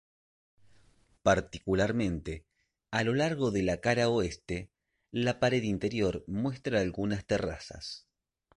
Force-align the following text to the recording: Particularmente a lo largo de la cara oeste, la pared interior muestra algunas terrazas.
Particularmente 1.21 2.47
a 2.89 3.03
lo 3.03 3.13
largo 3.13 3.51
de 3.51 3.61
la 3.61 3.81
cara 3.81 4.09
oeste, 4.09 4.71
la 5.11 5.39
pared 5.39 5.61
interior 5.61 6.23
muestra 6.25 6.79
algunas 6.79 7.23
terrazas. 7.27 8.07